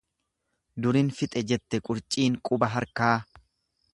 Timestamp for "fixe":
1.17-1.43